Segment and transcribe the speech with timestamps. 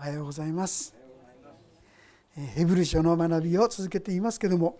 [0.00, 0.94] おはようございます。
[2.54, 4.78] ヘブル書の学びを続けていますけども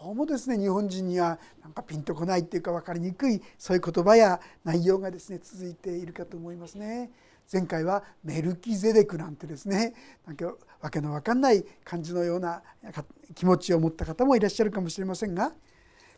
[0.00, 7.10] どうもですね日本人にはなんかピンとこないっていうか分かりにくいそういう言葉や内容がですね続いているかと思いますね。
[7.52, 9.92] 前回はメルキゼデクなんてですね
[10.24, 12.62] なんかわけのわかんない感じのような
[13.34, 15.50] 気持ちを持った方もいらっしゃるかもしれませんが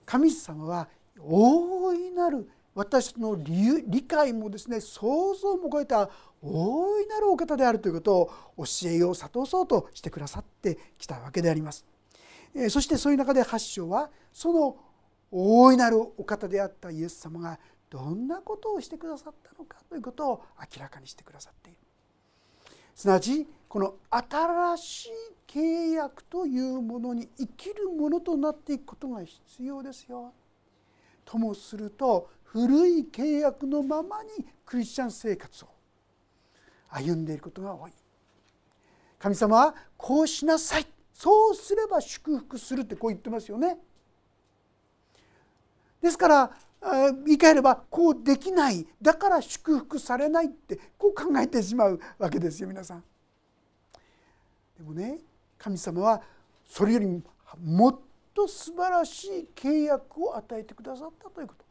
[0.04, 0.88] 神様は
[1.18, 6.10] 大いなる私の理理解もですね想像も超えた
[6.42, 11.84] 大いなるお方であるということを教えよう諭そうとしてくださってきたわけであります。
[12.68, 14.76] そしてそういう中で8章はその
[15.30, 17.58] 大いなるお方であったイエス様が
[17.88, 21.78] どんなことをしてくださったのかということを明らかにしてくださっている。
[22.94, 25.10] すなわちこの新しい
[25.46, 30.32] 契約というものに生きるものとなっていくことが必要ですよ。
[31.24, 34.30] ともすると古い契約のままに
[34.66, 35.68] クリスチャン生活を
[36.92, 37.92] 歩んでいることが多い。
[39.18, 40.86] 神様はこうしなさい。
[41.14, 43.78] そうすれば祝福するってこう言ってますよね。
[46.00, 46.50] ですから
[47.24, 48.86] 言い換えればこうできない。
[49.00, 53.04] だから祝福されないってこう考えてしまうわけですよ皆さん。
[54.76, 55.20] でもね
[55.58, 56.22] 神様は
[56.64, 57.22] それより
[57.62, 57.98] もっ
[58.34, 61.64] と素晴らしい契約を与えてくださったということ。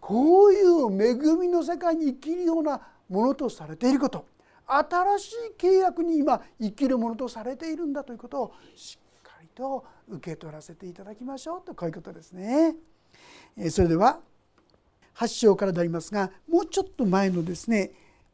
[0.00, 4.24] こういう恵みの世界に生きるようなものとされていること
[4.66, 12.76] 新しい契約に今生きるものとされているんだということをしっかりと受け取らせていただきましょうとこういうことですね。
[13.68, 14.20] それでは
[15.16, 17.90] 8章からでありますがもうちょっと前のですね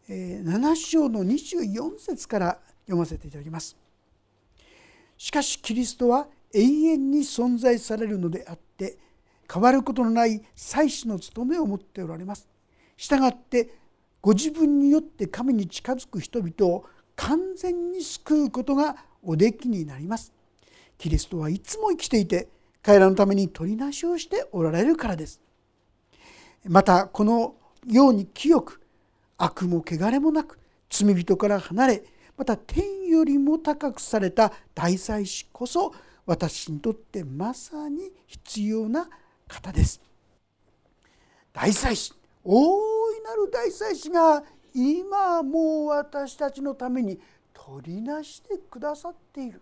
[0.08, 3.76] 7章の24節から読ませていただきます。
[5.16, 8.98] しかしキリストは永遠に存在されるのであって
[9.50, 12.46] 変わることのない祭司の務めを持っておられます。
[12.96, 13.85] したがって
[14.20, 20.32] ご自分によって神に近づく人々を完全に救うことがおできになります。
[20.98, 22.48] キリストはいつも生きていて
[22.82, 25.40] 彼らのために取りなしをしておられるからです。
[26.64, 27.54] またこの
[27.86, 28.80] ように清く
[29.38, 30.58] 悪も汚れもなく
[30.90, 32.04] 罪人から離れ
[32.36, 35.94] また天よりも高くされた大祭司こそ
[36.26, 39.08] 私にとってまさに必要な
[39.48, 40.00] 方です。
[41.52, 42.14] 大祭司
[43.16, 44.42] いなる大祭司が
[44.74, 47.18] 今もう私たちのために
[47.52, 49.60] 取りなしてくださっている。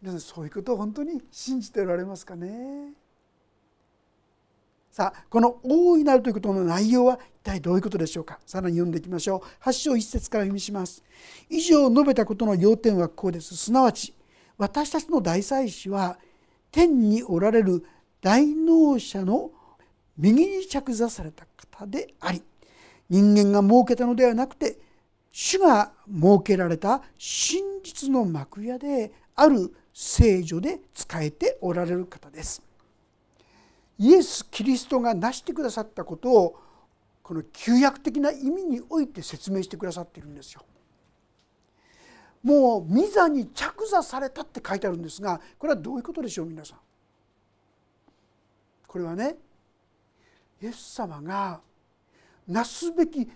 [0.00, 2.92] 皆さんそういうことを本当に信じておられますかね？
[4.90, 8.38] さあこの「大いなる」ということの内容は一体どういうことでしょうか？
[8.44, 9.64] さらに読んでいきましょう。
[9.64, 11.02] 8章1節から読みします。
[11.48, 13.56] 以上述べたことの要点はこうです。
[13.56, 14.14] すなわち
[14.58, 16.18] 私たちの大祭司は
[16.70, 17.84] 天におられる
[18.20, 19.50] 大能者の
[20.18, 22.42] 右に着座された方であり
[23.08, 24.78] 人間が設けたのではなくて
[25.32, 32.62] 主が設けられた真実の幕屋である聖女で仕えておられる方です。
[33.98, 36.58] イエス・キリストが成してくださったことを
[37.22, 40.62] この旧約的な意味において説明してくださっているんですよ。
[42.42, 46.78] もう御座に着座されたって書いてあるんですがこれはどういうことでしょう皆さん。
[48.86, 49.36] これはね
[50.62, 51.60] イエス様が
[52.46, 53.30] なすべき全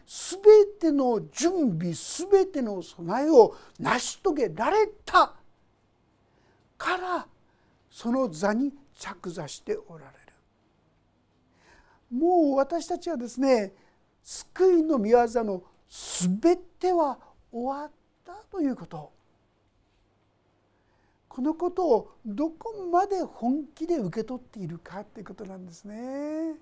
[0.81, 5.35] ての準備全ての備えを成し遂げられた。
[6.79, 7.27] から
[7.91, 10.17] その座に着座しておられる。
[12.11, 13.73] もう私たちはですね
[14.23, 17.19] 救いの御業の全ては
[17.51, 17.91] 終わっ
[18.25, 19.13] たということ。
[21.29, 26.55] このことをどこまで本気で受け取っているかということなんですね。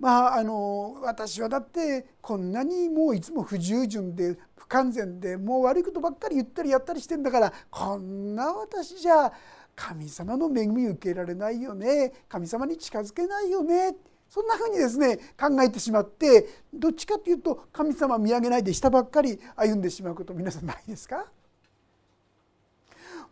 [0.00, 9.32] まあ、あの私はだってこんなにもういつも不従順で不完全でもう悪いことばっかり言ったりやったりしてんだからこんな私じゃ
[9.74, 12.12] 神様の恵み受けられないよね。
[12.28, 13.96] 神様に近づけないよね。
[14.28, 21.26] そんなふうにですね考えてしまってどっちかというと神様見上げないで下ばっかり歩んでしまうこと皆さんないですか？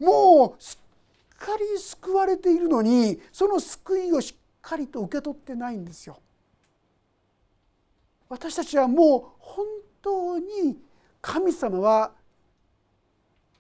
[0.01, 0.81] もうす
[1.35, 6.19] っかり救われているのにその救いをしっかりと受け取ってないんですよ。
[8.29, 9.67] 私たちはもう本
[10.03, 10.79] 当に
[11.21, 12.13] 神様は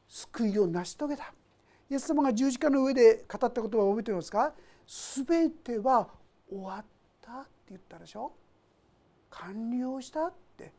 [0.08, 1.32] 救いを成し遂げた。
[1.90, 4.52] イエス様が十字架の上で語った言葉を覚えていますか？
[5.26, 6.08] 全ては
[6.48, 6.84] 終わっ
[7.20, 8.32] たって言ったでしょ？
[9.30, 10.72] 完了したって。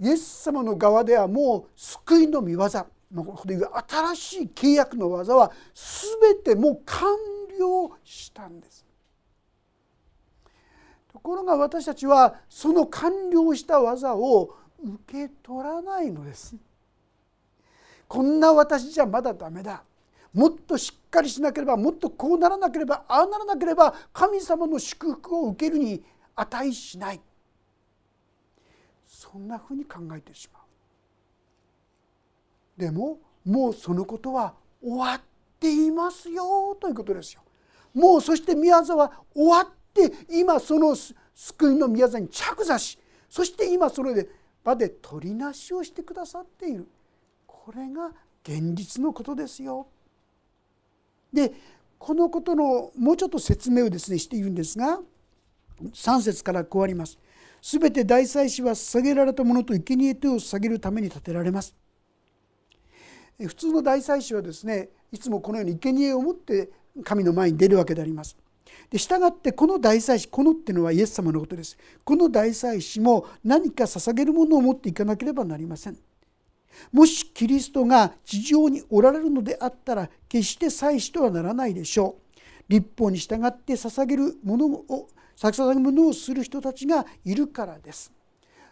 [0.00, 2.58] イエス様の側ではもう救いの御業。
[2.58, 7.16] ここでいう新しい契約の技は全てもう完
[7.58, 8.86] 了したんです。
[11.22, 16.56] ところが私たちはその完了した技を受け取らないのです。
[18.08, 19.84] こんな私じゃまだダメだ。
[20.32, 26.02] もっとしっかりしなければもっとこうならなければああならなければ神様の祝福を受けるに
[26.34, 27.20] 値しない。
[29.06, 30.62] そんなふうに考えてしまう。
[32.80, 35.20] でももうそのことは終わっ
[35.58, 37.42] ていますよということですよ。
[37.92, 40.94] もうそして宮沢は終わって今その
[41.34, 42.98] 救いの宮沢に着座し
[43.28, 44.28] そして今それで
[44.62, 46.86] 場で取りなしをしてくださっている
[47.46, 48.10] これが
[48.42, 49.86] 現実のことですよ。
[51.32, 51.52] で
[51.98, 55.00] このことのもうちょっと説明をですねしているんですが
[55.82, 57.18] 3節からこうあります。
[57.62, 61.74] すべて大祭司は捧げられたものと生贄手を捧げるために建てられます。
[63.38, 66.70] 普通の大祭司はですねいつもこのように生贄を持って
[67.04, 68.36] 神の前に出るわけであります。
[68.90, 71.76] で従ってこの大祭司このっていうのはイエス様のことです。
[72.04, 75.98] この大祭司も何か捧げるものを持っていかなければなりません。
[76.92, 82.40] もしキリストが地上におられるのであったら決して祭司とはならないでしょう。
[82.68, 88.12] 立法に従って捧げるものを捧げるものをする人たちがいるからです。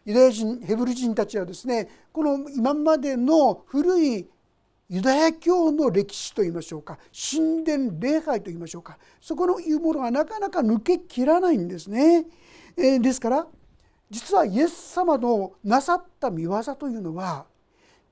[0.04, 4.26] ユダヤ人ヘブル人たちはですねこの今までの古い
[4.90, 12.24] ユダヤ教の歴史といいましょうか神殿礼拝といいましょうかそこのいうものがなかなか抜けきらないんですね。
[12.76, 13.46] えー、ですから
[14.10, 17.44] 実はイエス様のなさった見業というのは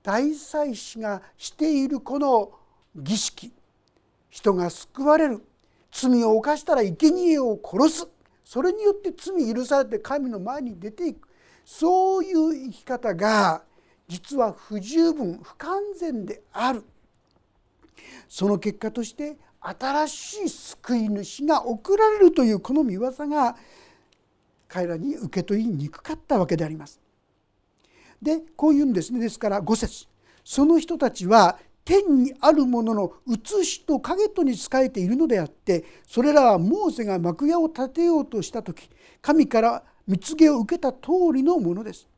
[0.02, 2.52] 大祭司がしているこの
[2.94, 3.52] 儀式
[4.28, 5.42] 人が救われる
[5.90, 8.08] 罪を犯したら生贄を殺す
[8.44, 11.28] それによって罪許されて神の前に出ていく
[11.64, 13.62] そういう生き方が
[14.08, 16.84] 実は不十分不完全である
[18.28, 23.56] その結果として新しい救い主が送られるというこの見業が
[24.68, 27.00] 彼らに受け取りにくかったわけであります。
[28.22, 30.06] でこういうんですねですから5節
[30.44, 38.88] その人たちは天にあるものの写しと影とに仕えているのであってそれらはモーセが幕屋を建てようとした時
[39.20, 42.08] 神から蜜毛を受けた通りのものです。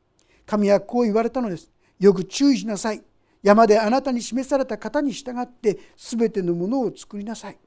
[0.46, 1.70] 神はこう言われたのです。
[1.98, 3.02] よく注意しなさい。
[3.42, 7.58] 山であなたに示された方に従って全てのものを作りなさい。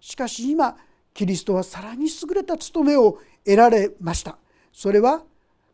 [0.00, 0.76] しかし今
[1.14, 4.38] キリストはさらに優れた務めを得られました。
[4.72, 5.22] それは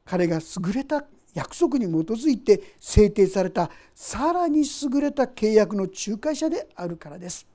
[0.04, 1.04] 彼が優れた
[1.34, 7.46] 約束に基づいて制定されたさらに優れた契約の仲介者であるからです。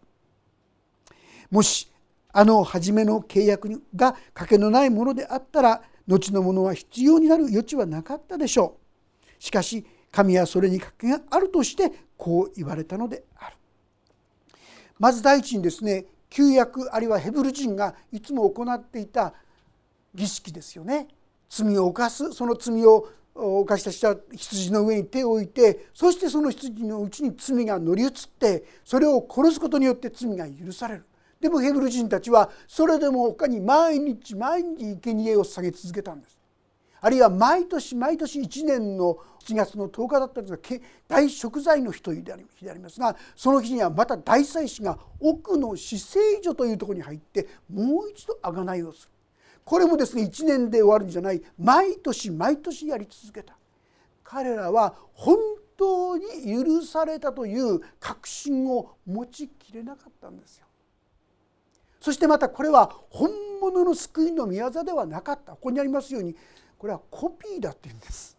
[1.50, 1.90] もし
[2.32, 8.78] あの初めの契約が賭けのないものであったら後のものは必要になる余地はなかったでしょ
[9.40, 9.44] う。
[9.44, 13.56] しかし神はそれに賭けがあるとしてこう言われたのである。
[14.98, 19.34] まず第一にですね旧約あるいはヘブル人がいつも行っていた
[20.14, 21.08] 儀式ですよね。
[21.50, 31.06] 罪を犯すその罪を犯した人は羊の上に手を置いてそしてその羊のうちに罪が乗り移ってそれを殺すことによって罪が許される。
[31.40, 36.39] でもヘブル人たちはそれでも他に毎日毎日生贄を下げ続けたんです。
[37.02, 42.24] あるいは毎年毎年1年の7月の10日だったんですが大食材の日という
[42.56, 49.12] 日でありますがその日にはまた大祭司が奥の死聖所というところに入ってもう一度贖いをする。
[49.64, 53.56] これもですね1年で終わるんじゃない毎年毎年やり続けた。
[54.24, 55.38] 彼らは本
[55.78, 60.66] 当に許されたという確信を持ちきれなかったんですよ。
[62.00, 65.54] そしてまたこれは本物の救いの御業ではなかった。
[65.54, 66.36] ここにありますように
[66.80, 68.38] これはコピーだって言うんです。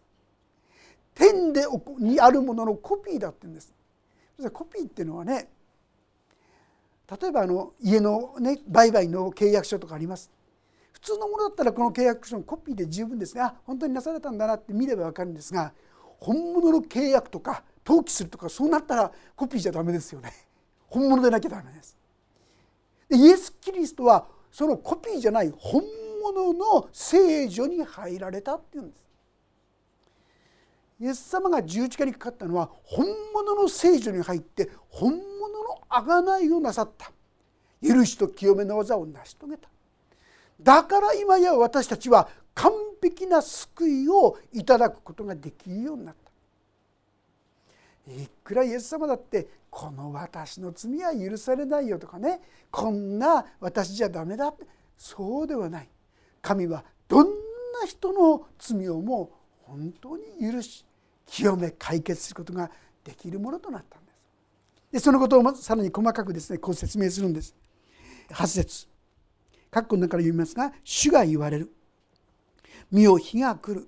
[1.13, 1.63] 天で
[1.99, 3.73] にあるもののコピーだって言うんです。
[4.51, 5.47] コピーっていうのはね
[7.21, 10.31] 例えばあの家のね売買の契約書とかあります。
[10.91, 13.41] 普通のものだったらこの契約書のコピーで十分ですね。
[13.41, 15.73] あ本当になされたんだなって見れば分かるんですが
[16.19, 20.33] 本物の契約とか登記するとかそうなったらコピーじゃダメですよね。
[20.87, 21.95] 本物でなきゃダメです。
[23.07, 25.83] でイエス・キリストはそのコピーじゃない本
[26.21, 29.01] 物の聖女に入られたっていうんです。
[30.99, 35.19] イエス様が十字架にかかったのは本物の聖女に入って本物
[35.63, 37.11] の贖いをなさった。
[37.81, 39.67] 許しと清めの技を成し遂げた。
[40.61, 46.15] だから今や私たちは完璧な救いをいただくことができるようになっ
[48.05, 48.11] た。
[48.11, 52.41] いくらイエス様だってこの私の罪は許されないよとかね。
[52.69, 54.65] こんな私じゃダメだって。
[54.97, 55.89] そうではない。
[56.41, 59.31] 神はどんな人の罪をも
[59.63, 60.85] 本当に許し
[61.25, 62.69] 清め解決することが
[63.03, 64.15] できるものとなったんです。
[64.91, 67.55] でそのことをさらに細かくですねこう説明するんです。
[68.31, 68.87] 8節
[69.71, 71.71] 括弧の中から読みますが「主が言われる」
[72.91, 73.87] 「身を日が来る」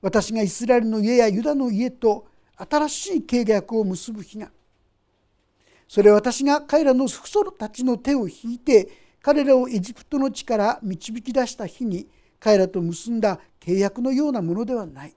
[0.00, 4.50] 私がイスラエルの家やユダの家と新しい契約を結ぶ日が
[5.88, 12.06] それは私が彼らの父祖たちの手を引いて彼らをエジプトの地から導き出した日に
[12.38, 15.14] 彼らと結んだ契約のようなものではない。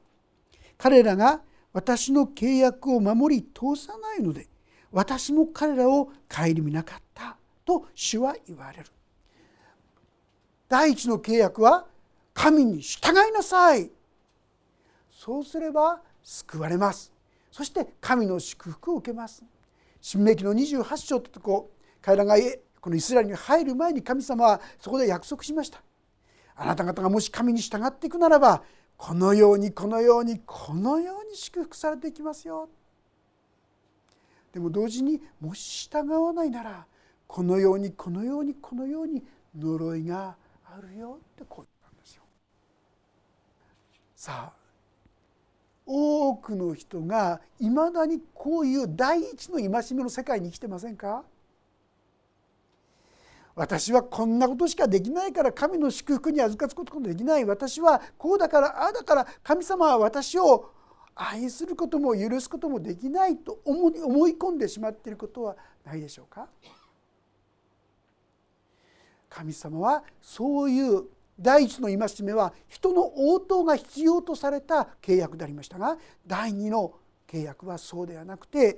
[0.77, 1.41] 彼らが
[1.71, 4.47] 私の契約を守り通さないので
[4.91, 8.85] 私も彼らを顧みなかったと主は言われる。
[10.67, 11.85] 第一の契約は
[12.33, 13.89] 神に従いなさい。
[15.11, 17.11] そうすれば救われます。
[17.51, 19.43] そして神の祝福を受けます。
[20.01, 22.35] 新明記の28章ってとこ彼らが
[22.83, 25.81] このイスラエルに入る前に神様はそこで約束しました。
[26.53, 28.61] あなた方がもし神に従っていくならば
[28.97, 32.67] このようにこのようにこのように祝福されていきますよ。
[34.51, 36.85] でも同時にもし従わないなら
[37.25, 39.23] このようにこのようにこのように
[39.57, 40.35] 呪いが
[40.65, 42.23] あるよってこう言ったんですよ。
[44.17, 44.53] さあ
[45.85, 51.23] 多くの人がいまだにこういう第一の戒めの世界に生きてませんか？
[53.55, 57.45] 私はこんなことしかできないから神の祝福に預かつことができない。
[57.45, 60.71] 私はこうだからああだから神様は私を
[61.15, 65.55] 愛することも許すこともできないと思い込んでしまっていることは
[65.85, 66.47] ないでしょうか？
[69.29, 71.03] 神様はそういう
[71.39, 76.93] 第一の戒めは人の応答が必要とされた契約でありましたが第二の
[77.27, 78.77] 契約はそうではなくて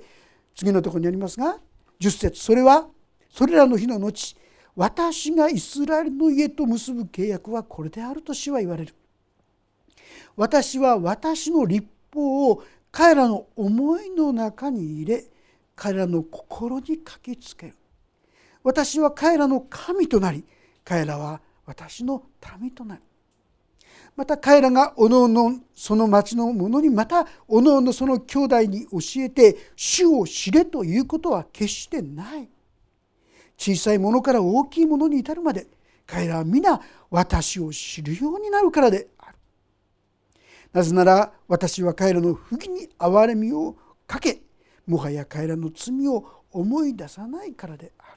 [0.54, 1.58] 次のところにありますが
[2.00, 2.88] 10節それは
[3.30, 4.36] それらの日の後
[4.76, 8.94] 私がイスラエルの家と結ぶ契約はこれであると主は言われる。
[10.36, 15.24] 私は私の立法を彼らの思いの中に入れ
[15.74, 17.74] 彼らの心に書きつける。
[18.62, 20.44] 私は彼らの神となり
[20.84, 22.24] 彼らは私の
[22.60, 23.02] 民となる。
[24.14, 32.48] また彼らがおのおのその町の者にまたおのおのその兄弟に教えて主を知れということは決してない。
[33.56, 35.66] 小さいものから大きいものに至るまで
[36.06, 39.36] 彼らは皆私を知るようになるからである
[40.72, 44.42] なぜなら私は彼らの不義に憐れみをかけ
[44.86, 48.16] もはや彼らの罪を思い出さないからである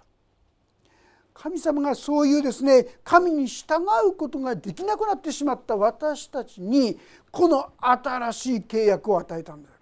[1.34, 7.00] 神様がそういうですね神に従うことができなくなってしまった私たちに
[7.31, 9.78] この新しい契約を与えたんだよ。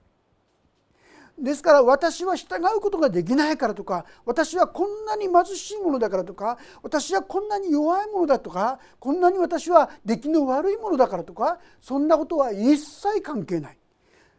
[1.38, 13.78] ですから私は従うことができないからとか私はこんなに貧しいものだからとか私はこんなに弱いものだとかこんなに私は出来の悪いものだからとかそんなことは一切関係ない。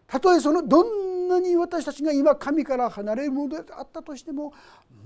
[0.08, 4.54] たとえそのどんなに私たちが今神から離れるものであったとしても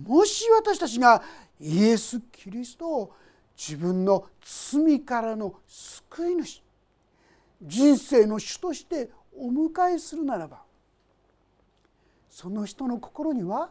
[0.07, 1.23] もし私たちが
[1.61, 3.13] イエス・キリストを
[3.57, 6.63] 自分の罪からの救い主
[7.61, 10.62] 人生の主としてお迎えするならば
[12.43, 13.71] その人の心には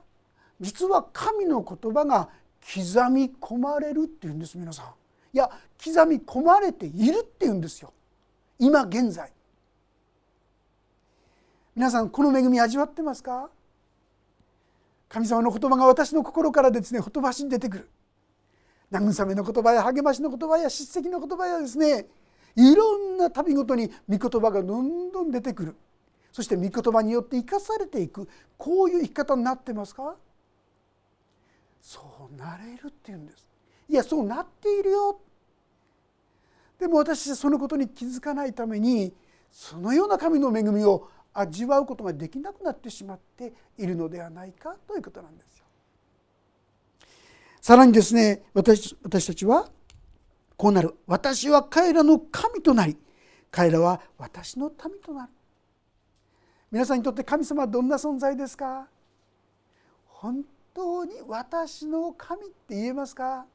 [0.61, 2.29] 実は神の言葉が
[2.61, 4.85] 刻み込まれるっていうんです皆さん。
[5.33, 5.49] いや
[5.83, 7.91] 刻み込まれているっていうんですよ
[8.59, 9.29] 今現在。
[11.75, 13.49] 皆さんこの恵み味わってますか？
[15.09, 17.89] 神様の言葉が私の心からですねほとばしに出てくる
[18.89, 22.05] 慰めの言葉や励ましの言葉や叱責の言葉やですね
[22.55, 25.75] いろんな旅ごとに御言葉がどんどん出てくる
[26.31, 30.15] そして御言葉によって生かされていくこういう生き方になってますか？
[31.81, 33.47] そうなれるっていうんです。
[33.89, 35.19] いやそうなっているよ。
[36.79, 39.13] でも私はそのことに気づかないために
[39.51, 45.65] そのような神の恵みを味わうことができなくなってしまっているのではないかということなんですよ。
[47.61, 49.69] さらにですね私私たちは
[50.55, 50.95] こうなる。
[51.07, 52.95] 私は彼らの神となり
[53.49, 55.31] 彼らは私の民となる。
[56.71, 58.87] 皆さんにとって神様はどんな存在ですか？
[60.07, 63.45] 本当に私の神って言えますか？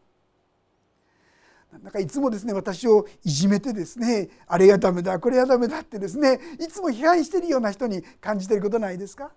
[1.82, 9.30] なんかいつもですね私をいじめてですねあれがダメだこれがダメだってですねいつも批判しているような人に感じていることないですか？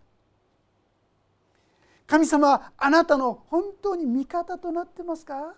[2.06, 5.54] 神様あなたの本当に味方となってますか？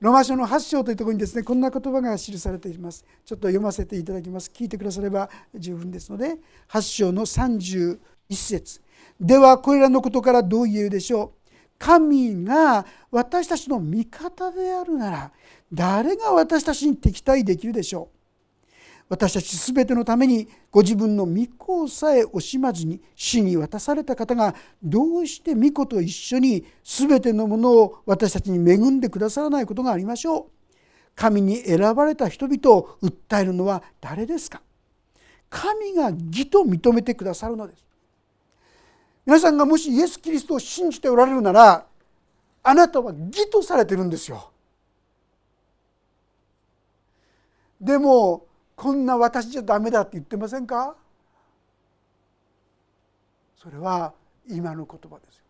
[0.00, 3.04] ロマ書の8章というところにですねこんな言葉が記されています。
[3.24, 4.50] ちょっと読ませていただきます。
[4.54, 6.36] 聞いてくだされば十分ですので
[6.68, 7.98] 8章の31
[8.30, 8.80] 節。
[9.20, 11.50] ではこれらのことからどう言えるでしょう。
[11.78, 15.32] 神が私たちの味方であるなら
[15.72, 18.15] 誰が私たちに敵対できるでしょう。
[19.08, 30.44] 私たち全てのためにご自分の御子をさえ惜しまずに死に渡された方がどうして御子と一緒に全てのものを私たちに恵んでくださらないことがありましょう。
[31.14, 34.60] 神に選ばれた人々を訴えるのは誰ですか？
[35.48, 37.84] 神が義と認めてくださるのです。
[39.24, 41.86] 皆さんがもしイエス・キリストを信じておられるなら
[42.62, 44.50] あなたは義とされてるんですよ。
[47.80, 48.46] でも
[48.76, 50.94] こんな私じゃダメだって言ってませんか？
[53.56, 54.12] それは
[54.46, 55.44] 今の言葉ですよ。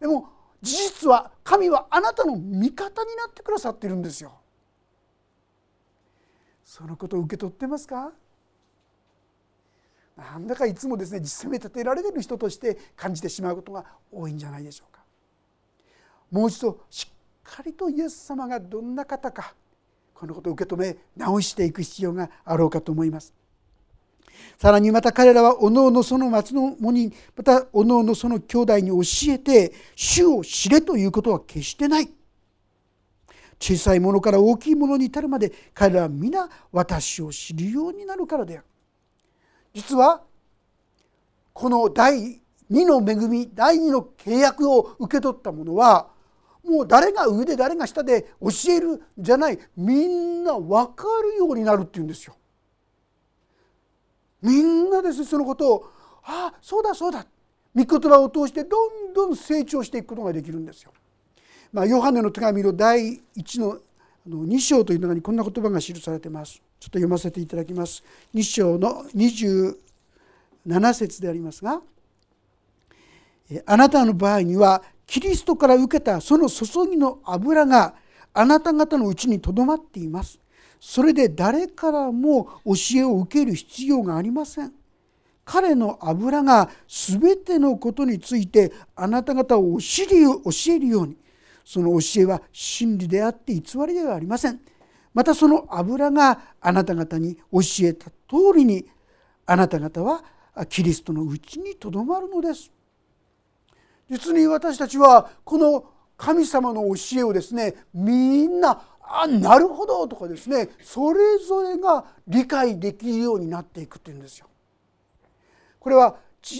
[0.00, 0.28] でも
[0.62, 4.34] 事実は神はあなたの味方になってくださってるんですよ。
[6.62, 8.12] そのことを受け取ってますか？
[10.16, 15.00] なんだかいつもですね実際に立てられてる人として感じてしまうことが多いんじゃないでしょうか。
[16.30, 19.54] もう一度しっかりとイエス様がどんな方か
[20.20, 23.32] このことを受け止め直していく必要があろうかと思います。
[24.58, 32.10] さらにまた彼らはおのおのその町の者にまたおのおのその兄弟に教えて主を知れということは決してない。
[33.58, 38.66] 小さいものから大きいものに至るまで彼らは皆私を知るようになるからである。
[39.72, 40.22] 実は
[41.54, 46.08] この第2の恵み第2の契約を受け取った者は
[46.64, 52.36] もう誰が上で誰が下で教えるじゃないみんな分かるようになるっていうんですよ。
[54.42, 55.84] みんなですそのことを
[56.22, 57.26] ああそうだそうだ
[57.74, 60.92] 御言葉を通してどんどん成長していくことができるんですよ。
[61.72, 63.78] まあ、ヨハネの手紙の第1の
[64.26, 66.60] 2章という中にこんな言葉が記されてます。
[66.80, 68.02] ちょっと読ませていただきます。
[68.34, 69.74] 2章の27
[70.94, 71.80] 節でありますが
[73.66, 77.94] 「あなたの場合にはキリストから受けたその注ぎの油が
[78.32, 80.38] あなた方のうちにとどまっています。
[80.80, 84.72] それで誰からも教えを受ける必要がありません。
[85.44, 91.16] 彼の油が全てのことについてあなた方を教えるように
[91.64, 94.60] その教えは真理であって偽りではありません
[95.12, 98.86] またその油があなた方に教えた通りに
[99.44, 100.22] あなた方は
[100.68, 102.70] キリストのうちにとどまるのです
[104.10, 105.84] 実に私たちはこの
[106.16, 114.46] 神様の教えをですねみんなあなるほどとかですねそれぞれが理解できるようになっていくっていうんですよ。
[115.78, 116.16] これは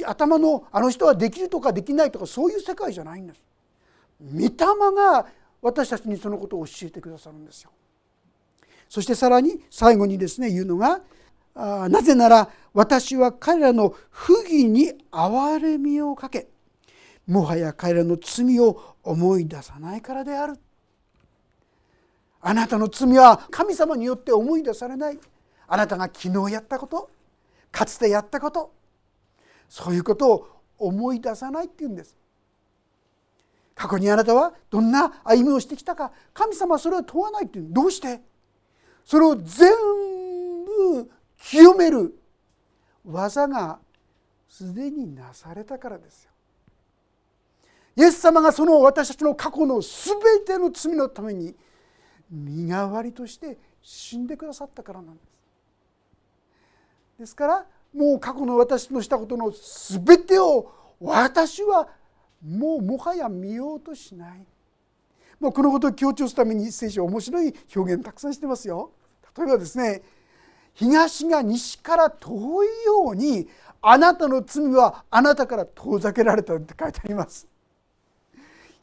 [0.06, 3.42] 頭のあの人はできるとかできないとかそういう世界じゃないんです。
[4.20, 4.50] 御霊
[4.94, 5.26] が
[5.60, 7.70] 私たちにそのことを教えてくださるんですよ。
[8.88, 11.00] そしてさらに最後にですね言うのが
[11.54, 16.48] あなぜなら私は彼らの不義に憐れみをかけ
[17.30, 20.58] もはや彼らの罪を思い出さないからである。
[22.40, 25.18] あなたの罪は神様によって思い出されない
[25.68, 27.10] あなたが昨日やったこと
[27.70, 28.72] かつてやったこと
[29.68, 32.16] そういうことを思い出さないっていうんです
[33.74, 38.20] 過去にあなたはどんな歩みをしてきたか神様はそれを問わないっていうどうして？
[39.04, 39.70] それを全
[40.64, 42.18] 部清める
[43.04, 43.78] 技が
[44.48, 46.29] すでになされたからですよ。
[48.00, 51.54] イエス様がその私たちの過去の全ての罪のために
[52.30, 55.26] 身代わりとして死んでくださったからなんです。
[57.18, 59.52] ですからもう過去の私のしたことの
[60.06, 61.88] 全てを私は
[62.42, 64.46] もうもはや見ようとしない。
[65.38, 68.92] もうこのことを強調するために聖書面白い表現たくさんしてますよ。
[69.36, 70.00] 例えばですね
[70.72, 73.46] 東が西から遠いように
[73.82, 77.46] あなたの罪はあなたから遠ざけられたって書いてあります。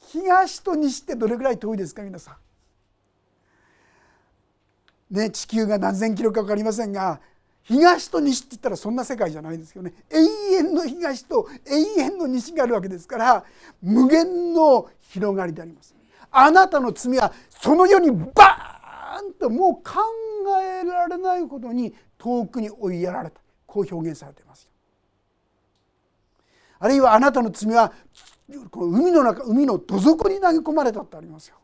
[0.07, 2.37] 東と西ってどれぐらい遠いですか皆さ
[5.11, 5.15] ん？
[5.15, 7.19] ね、地球が何千キロか分かりませんが
[7.63, 9.93] 東と西って言ったらそんな世界じゃないですよね。
[10.09, 13.45] 永遠の東と永遠の西があるわけですから
[13.81, 15.93] 無限の広がりであります。
[16.31, 19.99] あなたの罪はその世にバーンともう考
[20.61, 23.41] えられないほどに遠くに追いやられた。
[23.65, 24.69] こう表現されています
[26.79, 27.91] あるいはあなたの罪は
[28.49, 31.57] 海の中海のど底に投げ込まれたってありますよ。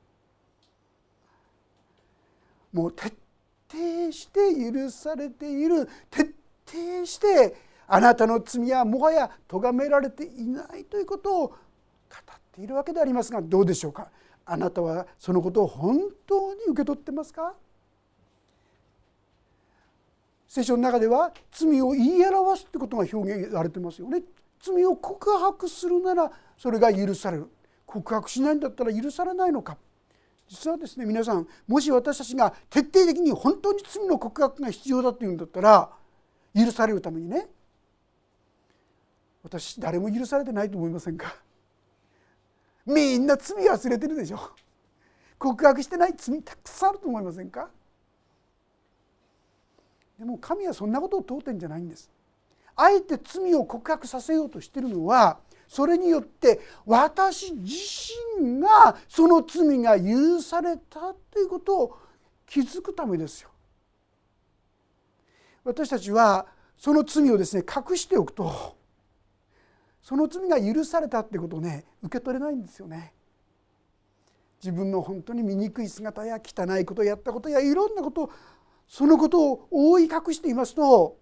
[2.73, 3.15] もう徹
[3.71, 7.55] 底して許されている徹底して
[7.87, 11.57] あなたの罪はもはや咎められていないということを語っ
[12.51, 14.09] ているわけでありますがどうでしょうか？
[14.45, 17.53] あなたはそのことを本当に受け取ってますか？
[20.47, 24.21] 聖書の中では罪を言い表すってことが表現されてますよね。
[24.63, 27.51] 罪を告白するならそれが許される。
[27.85, 29.77] 告白しないんだったら許されないのか。
[30.47, 35.89] 実はですね皆さんもし私たちが徹底的に本当に罪の告白が必要だっていうんだったら
[36.55, 37.47] 許されるためにね
[39.43, 41.35] 私誰も許されてないと思いませんか？
[42.85, 44.39] みんな罪忘れてるでしょ。
[45.39, 47.69] 告白してない罪たくさんあると思いませんか？
[50.19, 52.09] でも神はそんなことを問うてんじゃないんです。
[52.75, 57.75] あえて罪を告白させようとしてるのはそれによって私自
[58.39, 61.97] 身がその罪が許されたということを
[62.45, 63.49] 気づくためですよ。
[65.63, 66.45] 私たちは
[66.77, 68.75] その罪をですね隠しておくと
[70.01, 73.13] その罪が許されたってことをね受け取れないんですよね。
[74.61, 78.29] 自分の本当に醜い姿や汚いことをやったことやいろんなこと
[78.87, 81.17] そのことを覆い隠していますと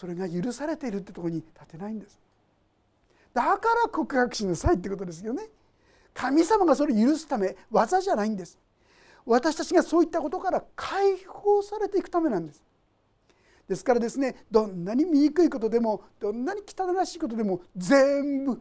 [0.00, 2.18] それが許されているってところに立てないんです。
[3.34, 5.42] だから告白しなさいってことですよね。
[6.14, 8.58] 神様がそれを許すため技じゃないんです。
[9.26, 12.64] 私たちがそういったことから解放されていくためなんです。
[13.68, 18.58] ですからですねどんなに醜いことでもどんなに汚らしいことでも全部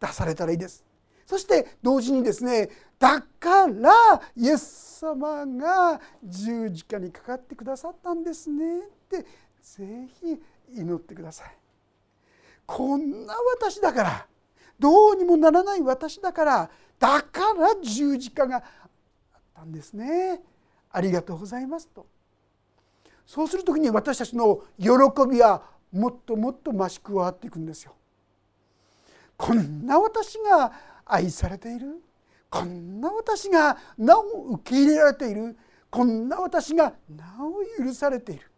[0.00, 0.84] 出されたらいいです。
[1.26, 2.70] そして同時にですね
[3.00, 3.92] だから
[4.36, 9.26] イエス様が十字架にかかってくださったんですねって
[9.60, 10.40] ぜひ
[10.72, 11.56] 祈ってください。
[12.66, 14.26] こんな私だから
[14.78, 18.62] どうにもならない私だからだから十字架があっ
[19.54, 20.42] たんですね。
[20.90, 22.06] ありがとうございますと。
[23.26, 24.88] そうする時に私たちの喜
[25.30, 27.94] びはもっともっと増し加わっていくんですよ。
[29.36, 30.72] こんな私が
[31.04, 32.02] 愛されている
[32.48, 35.56] こんな私がなお受け入れられている
[35.90, 38.50] こんな私がなお許されている。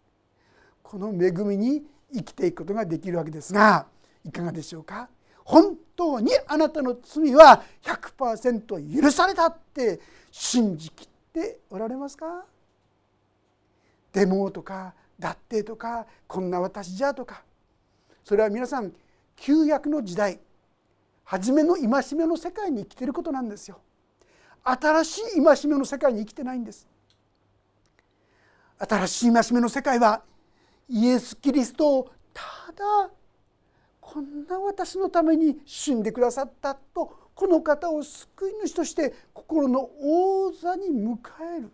[0.83, 3.87] この恵みに生きていくことができるわけですが
[4.25, 5.09] いかがでしょうか？
[5.45, 12.45] 本当にあなたの罪は100%許されたって信じきっておられますか？
[14.13, 17.43] デモとかだってとかこんな私じゃとか。
[18.25, 18.93] それは皆さん
[19.37, 20.39] 旧約の時代
[21.25, 23.81] 初めの戒めの世界に生きてることなんですよ。
[24.65, 26.87] 新しい戒めの世界に生きてないんです。
[28.79, 30.23] 新しい戒めの世界は
[30.89, 33.11] イエス・キリストをただ
[34.01, 41.19] こんな私のために死んでくださったとこの方を救い主として心の王座に迎
[41.59, 41.71] える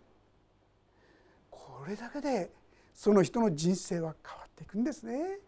[1.49, 2.51] これだけで
[2.93, 5.39] その人の人生は変わっていくんですね。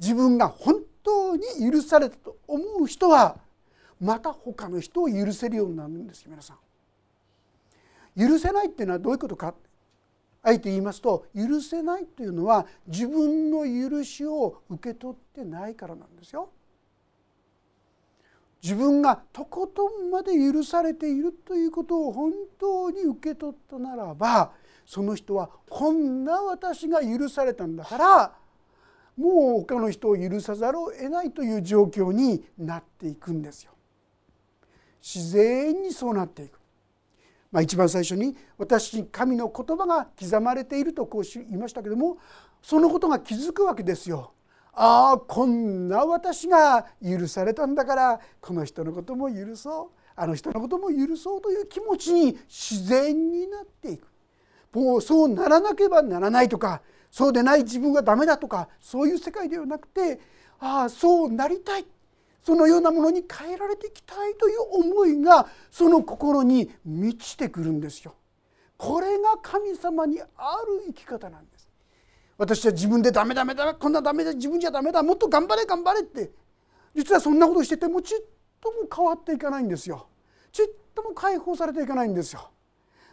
[0.00, 3.38] 自分が本当に許されたと思う人は
[4.00, 6.58] また他の人を許せるようになるんですよ皆さん。
[8.18, 9.54] 許せないっていうのはどういうことか
[10.42, 16.50] あえて言いますと許せないというのは自分の許しを受け取ってないからなんですよ。
[18.62, 24.52] 自分がとことんまで許されているということを本当に受け取ったならば
[24.84, 28.32] その人はこんな私が許されたんだから
[29.16, 33.72] もう他の人を許さざるを得ないという状況になっていくんですよ。
[35.02, 36.57] 自然にそうなっていく。
[37.50, 42.18] まあ、一番最初に私に神の言葉が刻まれているとこう言いましたけども
[42.62, 44.32] そのことが気づくわけですよ。
[44.72, 54.06] ああこんな私が許されたんだからこの人のことも許そうあの人のことも許そうという気持ちに自然になっていく。
[54.72, 60.20] もうそうならなければならないとかそうでない自分がダメだとかそういう世界ではなくて
[60.60, 61.86] ああそうなりたい
[62.48, 68.14] そのようなものに変えられていきたいという思いがその心に満ちてくるんですよ。
[68.78, 70.24] これが神様にあ
[70.66, 71.68] る生き方なんです。
[72.38, 76.30] 私は自分でダメダメだこんなダメだ自分じゃダメだもっと頑張れ頑張れって
[76.94, 78.18] 実はそんなことしててもちっ
[78.62, 80.06] とも変わっていかないんですよ。
[80.50, 82.48] ちっとも解放されていかないんですよ。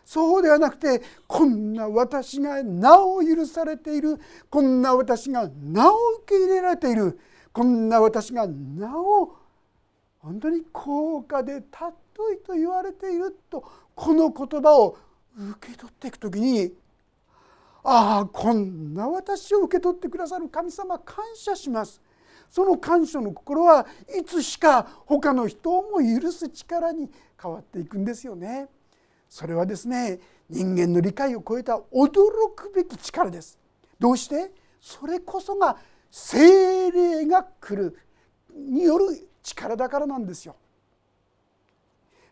[0.06, 4.18] そうではなくてこんな私がなお許されている
[4.50, 7.20] こんな私がなお受け入れられている
[7.56, 9.34] こんな私がなお
[10.20, 11.94] 本当に高価で尊
[12.34, 13.64] いと言われていると
[13.96, 14.98] この言葉を
[15.40, 16.74] 受け取っていく時に
[17.82, 22.02] ああこんな私を受け取ってくださる神様感謝します。
[22.50, 23.88] その感謝の心は
[24.20, 27.10] いつしか他の人をも許す力に
[27.42, 28.68] 変わっていくんですよね。
[29.30, 33.58] それはですね人間の理解を超えた驚くべき力です。
[33.98, 34.52] どうして？
[34.82, 35.78] それこそが
[36.18, 37.94] 精霊が来る
[38.56, 40.56] による力だからなんですよ。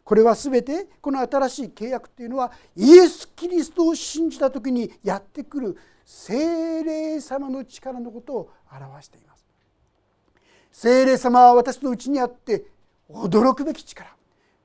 [0.05, 9.45] これは全てこの新しい契約っていうのはイエス・キリストを信じた時にやってくる精霊様の力のことを表しています。
[10.71, 12.65] 精霊様は私のうちにあって
[13.09, 14.15] 驚くべき力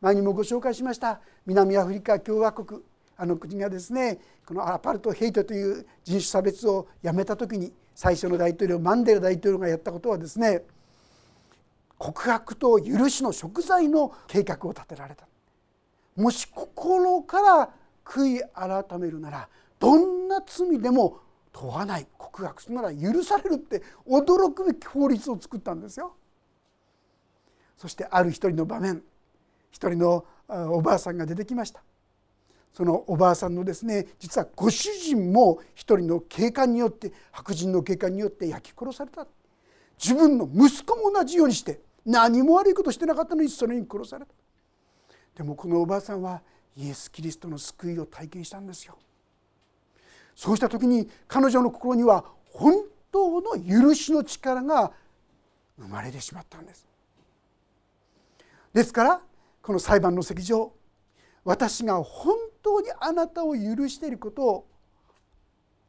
[0.01, 2.81] 前にもご紹介しました南アフリカ共和国
[3.21, 10.63] あの国がですねこのアパルトヘイトという人種差別をやめた時に最初の大統領マンデラ大統領がやったことはですね
[11.99, 15.27] 告白と許しの贖罪の計画を立てられた。
[16.15, 17.71] もし心から
[18.05, 19.49] 悔い改めるなら
[19.81, 21.19] どんな罪でも
[21.53, 22.07] 問わない。
[22.17, 26.15] 告白するなら許されるって驚くべき法律を作ったんですよ。
[27.77, 29.03] そしてある一人の場面
[29.73, 31.83] 一人のおばあさんが出てきました。
[32.73, 39.27] そのおばあさんのですね実はご主人も一人の警官によって白人の警官によって焼き殺された。
[40.01, 44.33] 自分の息子も同じようにして何も悪いことしてなかったのにそれに殺された。
[45.35, 46.41] でもこのおばあさんは
[46.77, 48.97] イエス・キリストの救いを体験したんですよ。
[50.37, 54.93] そうした時に彼女の心には本当の許しの力が
[55.77, 56.87] 生まれてしまったんです。
[58.73, 59.21] ですから
[59.61, 60.73] この裁判の席上
[61.45, 64.67] 私が本当にあなたを許していることを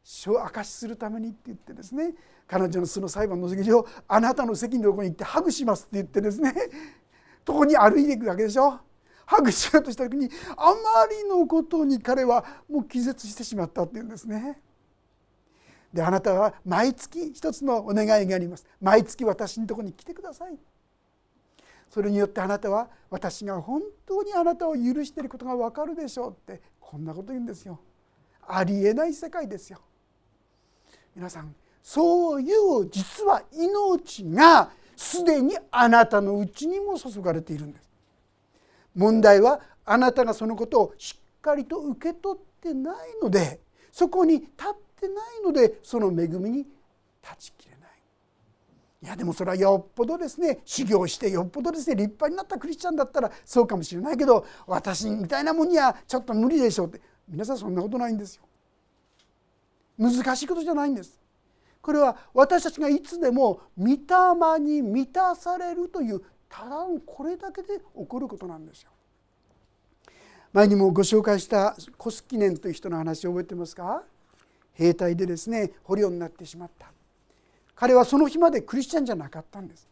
[0.02, 2.14] 証明しするためにって言ってですね。
[2.46, 6.52] 彼女のその裁判の席上あなたの席のところに行ってハグしますって言ってですね。
[7.44, 8.80] とこに歩いていくわけでしょ。
[9.24, 14.60] ハグしようとした時にあまりのことに彼はもう気絶してしまったっていうんですね。
[15.94, 18.66] であなたは毎月一つのお願いがあります。
[18.80, 20.58] 毎月私のところに来てください。
[21.90, 27.80] それによってあなたは私が本当にあなたを許していることが分かるでしょうってこんなこと言うんですよ。
[28.46, 29.80] ありえない世界ですよ。
[31.14, 37.90] 皆さんそういう実は命がすでにあなたのうちにも注がれているんです。
[38.94, 46.58] 問題はあなたがそのことをしっかりと受け取ってないのでそこに立ってないのでその恵みに
[47.22, 47.79] 立ちきれない。
[49.02, 58.42] いやでもそれはよっぽどですね修行してよっぽどですね立派になったクリスチャンだったらそうかもしれないけど私みたいなもんにはちょっと無理でしょうって皆さんそんなことないんですよ。
[59.98, 61.18] 難しいことじゃないんです。
[61.80, 63.96] これは私たちがいつでも御霊
[64.60, 68.90] に満たされるというただのこれだけで起こることなんですよ。
[70.52, 74.02] 前にもご紹介したコスキネンという人の話を覚えてますか？
[74.74, 76.92] 兵隊でですね捕虜になってしまった
[77.80, 79.88] 彼はその日までクリスチャンじゃなかったんです。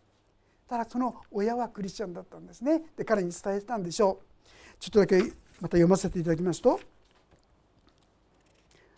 [0.69, 2.83] ただその親はクリスチャンだったんですね。
[2.99, 4.47] で彼に伝えてたんでしょう。
[4.79, 5.17] ちょっとだけ
[5.59, 6.79] また読ませていただきますと。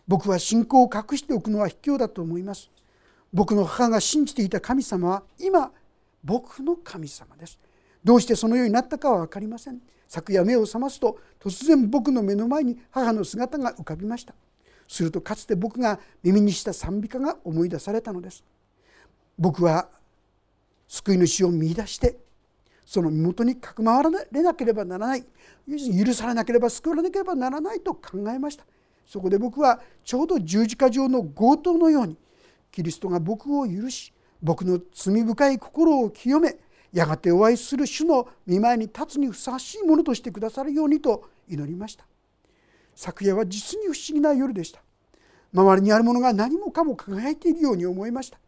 [0.08, 2.68] 僕は信仰を隠しておくのは卑怯だと思います。
[3.32, 5.70] 僕の母が信じていた神様は今
[6.24, 7.60] 僕の神様です。
[8.02, 9.78] どうしてそのようになったかは分かりません。
[10.08, 14.34] 昨夜目を覚ますと突然僕の目の前に母の姿が浮かびました。
[14.88, 18.42] するとかつて僕が耳にした賛美歌が思い出されたのです。
[19.40, 19.88] 僕は
[20.86, 22.18] 救い主を見いだして
[22.84, 25.24] その身元にかくまわれなければならない
[25.66, 28.66] 許されなければ救われなければならないと考えました。
[29.06, 32.18] そこで僕はちょうど十字架上の強盗のように
[32.70, 36.56] キリストが僕を許し僕の罪深い心を清め
[36.92, 42.04] やがてお会いする主の見舞いに立つにふさわしいものとしてくださるようにと祈りました。
[42.94, 44.82] 昨夜は実に不思議な夜でした。
[45.54, 48.38] 周りにあるものが何もかも輝いているように思いました。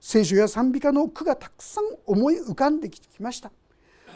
[0.00, 3.50] 聖書や賛美歌の句がたくさん思い浮かんできました。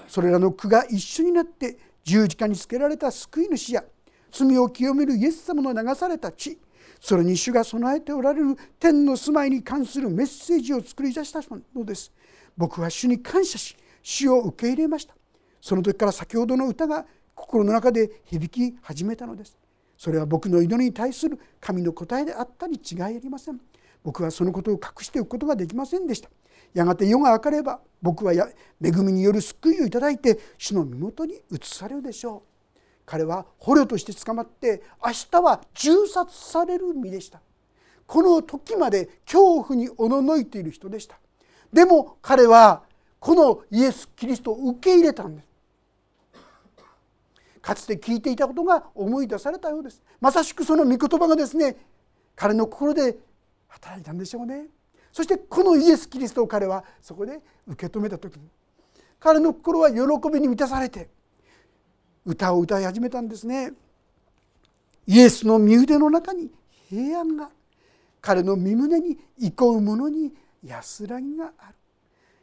[0.08, 3.84] それらの句が一緒になって十字架につけられた救い主や
[4.30, 6.58] 罪を清めるイエス様の流された血
[7.00, 11.40] それに主が備えておられる天の住まいに関するメッセージを作り出した
[11.74, 12.12] のです。
[12.56, 15.14] 僕は主に感謝し主を受け入れました。
[15.60, 19.58] その時から先ほどの歌が心の中で響き始めたのです。
[19.98, 23.60] それは僕の祈りに対する神の答えであったに違いありません。
[24.04, 26.28] 僕はそのことを隠しておくことができませんでした。
[26.74, 28.46] やがて夜が明かれば僕は恵
[28.80, 32.42] みによる救いをいただいて主の身元に移されるでしょう。
[33.04, 37.40] 彼は捕虜として捕まって明日は銃殺される身でした。
[38.06, 41.18] この時まで恐怖におののいている人でした。
[41.72, 42.82] でも彼は
[43.18, 45.48] このイエス・キリストを受け入れたんです。
[47.60, 50.02] かつて聞いていたことが思い出されたようです。
[50.20, 51.76] まさしくその御言葉がですね
[52.34, 53.16] 彼の心で
[53.72, 54.66] 働いたんでしょうね。
[55.12, 58.38] そしてこのイエス・キリストを彼はそこで受け止めた時
[59.20, 59.98] 彼の心は喜
[60.32, 61.10] びに満たされて
[62.24, 63.72] 歌を歌い始めたんですね。
[65.06, 66.50] イエスの身腕の中に
[66.88, 67.50] 平安が
[68.20, 70.32] 彼の身胸に憩う者に
[70.64, 71.74] 安らぎがある。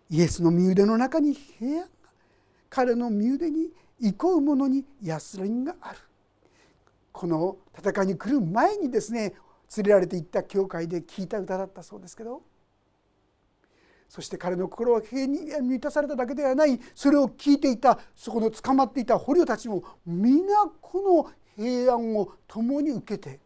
[0.10, 1.88] イエスの身腕の中に平安が
[2.70, 3.70] 彼の身腕に
[4.02, 5.98] 憩う者に安らぎがある。
[7.12, 9.34] この戦いに来る前にですね
[9.78, 12.42] 連れられていった教会で聴いた歌だったそうですけど
[14.08, 23.40] そして彼の心は平に満たされただけではないそれを聞いていたそこの捕まっていた捕虜たちも皆この平安を共に受けて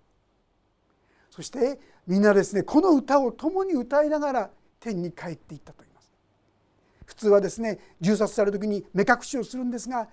[1.30, 6.12] そしてみんなですねこの歌を共に歌いながら天に帰っていったと言います。
[7.06, 10.08] 普通はですね銃殺される時に目隠しをするんですが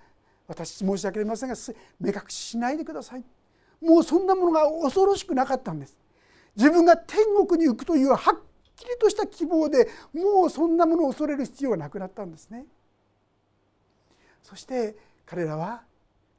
[0.49, 1.55] 私申し訳ありませんが
[2.01, 3.25] 目隠ししないでください。
[3.81, 5.97] もうそんなものが恐ろしくなかったんです
[6.57, 8.19] 自分が天国に行くというはっ
[8.77, 12.65] きりとした希望でもうそんなものを恐れる必要がなくなったんですね。
[14.43, 15.83] そして彼らは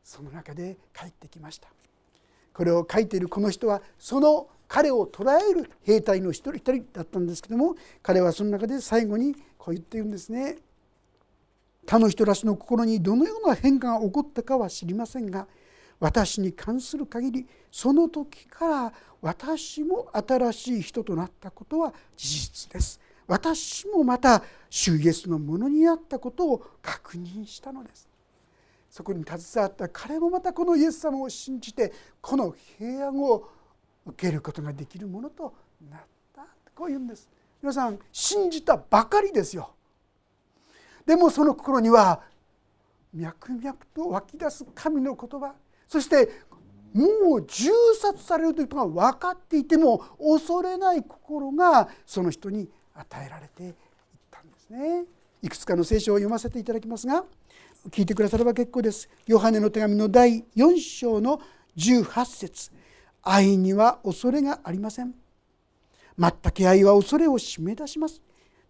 [0.03, 1.69] その中で帰ってきました。
[2.53, 10.57] これを書いているこの人はその彼を捕らえる兵隊の一人一人だったんですけども彼はその中で最後にこう言っているんですね。
[11.85, 15.47] 他の人たちの心にどのような変化が起こったかは知りませんが
[16.01, 22.99] 私に関する限りその時から私も新しい人となったことは事実です。
[23.27, 28.09] 私もまた主イエスのものになったことを確認したのです。
[28.89, 33.47] そこに携わった彼もまたこのイエス様を信じてこの平安を
[34.07, 35.53] 受けることができるものと
[35.89, 36.01] なっ
[36.35, 36.41] た
[36.75, 37.29] こう言うんです。
[37.61, 39.69] 皆さん信じたばかりですよ。
[41.05, 42.21] でもその心には
[43.13, 45.53] 脈々と湧き出す神の言葉
[45.91, 46.29] そして
[46.93, 47.69] もう銃
[48.01, 53.73] 殺されるということが分かっていても恐れない心がその人に与えられていっ
[54.31, 55.03] たんですね。
[55.41, 57.25] いくつかの聖書を読ませていただきますが
[57.89, 59.09] 聞いてくだされば結構です。
[59.27, 61.41] ヨハネの手紙の第4章の
[61.75, 62.71] 18節
[63.21, 65.13] 愛には恐れがありません。
[66.17, 68.21] 全く愛は恐れを締め出します。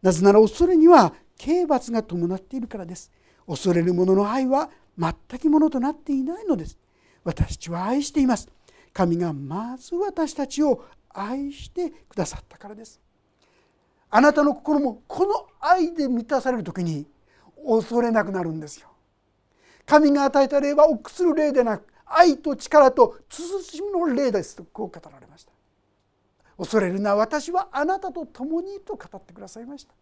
[0.01, 3.11] なぜなら恐れには刑罰が伴っているからです。
[3.45, 6.79] 恐れる者の愛は全くものとなっていないのです。
[7.23, 8.49] 私たちは愛しています。
[8.93, 12.99] 神がまず私たちを愛してくださったからです。
[14.09, 17.07] あなたの心もこの愛で満たされる時に
[17.65, 18.89] 恐れなくなるんですよ。
[19.85, 25.51] 神が与えた霊は臆する霊でなく愛と力と慎みの霊ですとこう語られました。
[26.57, 29.93] 恐れるな私はあなたと共にと語ってくださいました。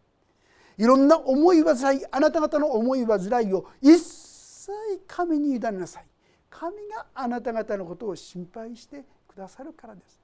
[0.77, 4.71] いろんな思い煩いあなた方の思い煩いを一切
[5.07, 6.05] 神に委ねなさい。
[6.49, 10.19] 神があなた方のことを心配してくださるからです。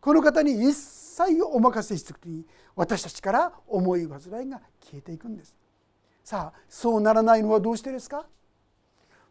[0.00, 5.56] この方に一切をお任せしていく時に私たちから思い煩いが消えていくんです。
[6.24, 8.26] さあそうならないのはどうしてですか？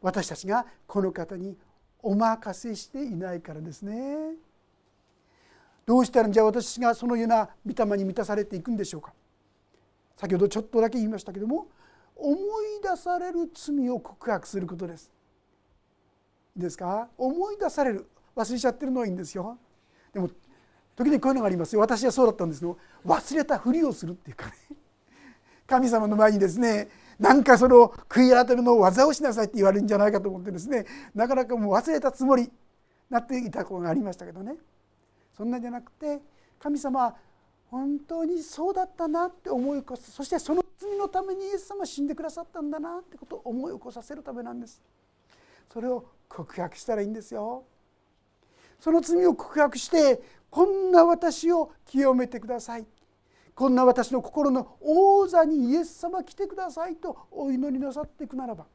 [0.02, 1.58] 私たちがこの方に
[2.02, 4.36] お任せしていないからですね。
[5.86, 9.14] どうしたらじゃあ私がそのような御霊に満たされていくんでしょうか？
[10.16, 11.68] 先ほどちょっとだけ言いましたけども
[12.16, 12.38] 思い
[12.82, 15.12] 出される罪を告白することです。
[16.56, 17.10] ですか？
[17.18, 18.08] 思い出される。
[18.36, 19.58] 忘れちゃってるのはいいんですよ。
[20.14, 20.30] でも
[20.96, 21.82] 時にこういうのがありますよ。
[21.82, 24.54] 私はそうだったんですけど忘れたふりをするっていうかね。
[25.68, 30.86] 神様の前にですねなんかその悔い改めの技をしなさいって言われるんじゃないかと思ってですね
[31.16, 32.52] なかなかもう忘れたつもり
[33.10, 34.56] なっていたことがありましたけどね。
[35.36, 36.22] そんなんじゃなくて
[36.60, 37.16] 神様は
[37.70, 40.12] 本当にそうだったなって思い起こす。
[40.12, 44.82] そしてその罪のためにイエス様は死んでくださったんだなってことを思い起こさせるためなんです。
[45.72, 47.65] それを告白したらいいんですよ。
[48.80, 52.86] その罪を告白してこんな私を清めてください
[53.54, 58.65] こんな私の心の王座にイエス様来てくださいとお祈りなさっていくならば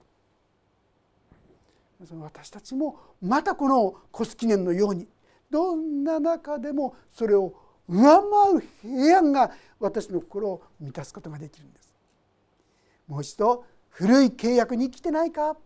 [2.21, 5.09] 私たちもまたこの古記念のように
[5.51, 7.55] どんな中でもそれを
[7.89, 11.95] 上回る平安が私の心を満たすことができるんです。
[13.09, 15.57] もう一度古い契約に生きてないか？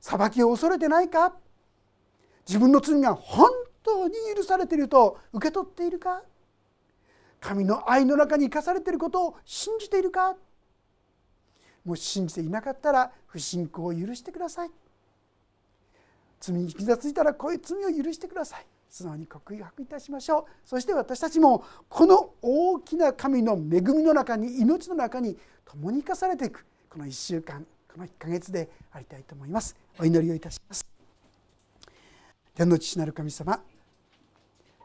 [0.00, 1.34] 裁きを恐れてないか？
[2.46, 3.50] 自分の罪が本
[3.82, 6.22] 当に許されていると受け取っているか？
[7.40, 10.36] 神の愛の中に生かされていることを信じているか？
[11.84, 14.70] もし信じていなかったら不信仰を許してください。
[16.40, 18.66] 罪に気がついたらこういう罪を許してください。
[18.90, 20.44] 素直に告白いたしましょう。
[20.64, 26.64] そして私たちもこの大きな神の恵みの中に命の中に共に生かされていく。
[26.88, 27.66] この1週間。
[27.92, 29.76] この1ヶ月でありたいと思います。
[29.98, 30.86] お祈りをいたします。
[32.54, 33.62] 天の父なる神様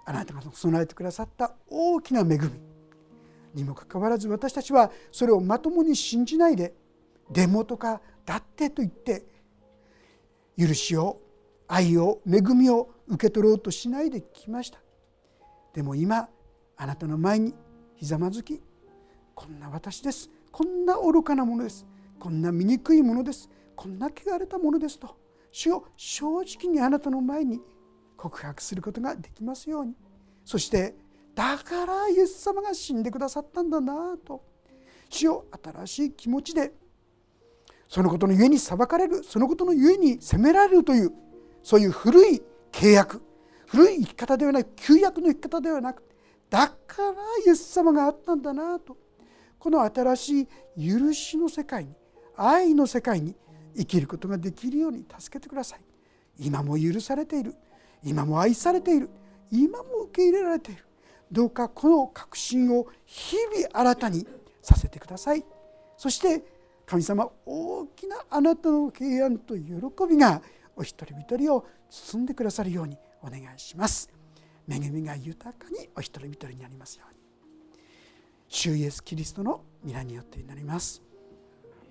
[0.05, 2.49] あなたが備えてくださった大きな恵み
[3.53, 6.73] にもかかわらず私たちはそれをまともに信じないで
[7.31, 9.25] デモとかだってと言って
[10.57, 11.19] 許しを
[11.67, 14.79] 愛を恵みを受け取ろうとしないできました。
[15.73, 16.29] でも今
[16.77, 17.53] あなたの前に
[17.95, 18.61] ひざまずき
[19.33, 20.29] こんな私です。
[20.51, 21.85] こんな愚かなものです。
[22.23, 23.49] こんな醜いものです。
[23.75, 25.17] こんな汚れたものですと。
[25.51, 27.59] 主を正直にあなたの前に
[28.15, 29.93] 告白することができますように。
[30.45, 30.95] そして
[31.35, 34.41] だからイエス様が死んでくださったんだなと。
[35.09, 36.71] 主を新しい気持ちで
[37.89, 41.11] そのことのゆえに裁かれるそのことのゆえに責められるという
[41.61, 43.21] そういう古い契約
[43.67, 46.01] 古い生き方ではない旧約の生き方ではなく
[46.49, 47.11] だから
[47.45, 48.95] イエス様があったんだなと。
[49.59, 50.47] この新し
[50.77, 51.93] い許しの世界に
[52.35, 53.35] 愛の世界に
[53.75, 55.79] 生きることができるように助けてください。
[56.39, 57.55] 今も許されている。
[58.03, 59.09] 今も愛されている。
[59.51, 60.83] 今も受け入れられている。
[61.31, 64.27] どうかこの確信を日々新たに
[64.61, 65.43] させてください。
[65.97, 66.43] そして
[66.85, 69.63] 神様大きなあなたの平安と喜
[70.09, 70.41] びが
[70.75, 74.09] お一人一人を包んでくださるようにお願いします。
[74.69, 77.19] 恵みが豊かにお一人一人になりますように。
[78.47, 81.01] 主イエスキリストの皆によってになります。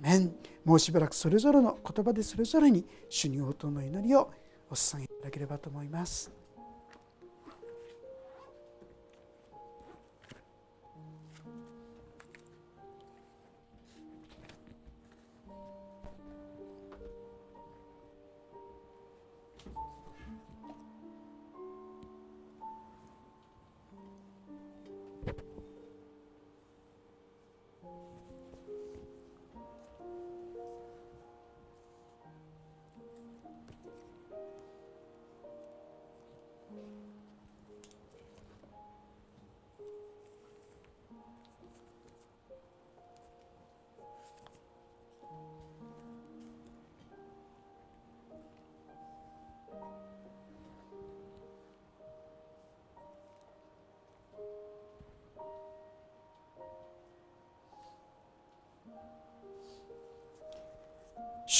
[0.02, 0.34] 面
[0.64, 4.30] もうしばらくそれぞれの言葉でそれぞれに主に応答の祈りを
[4.68, 6.41] お捧げいただければと思います。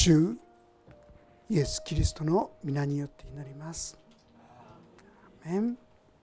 [0.05, 0.37] 主
[1.49, 3.97] イエス・キリストの皆によって祈ります。
[5.47, 5.79] アメン